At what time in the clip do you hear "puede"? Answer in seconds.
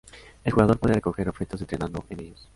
0.79-0.95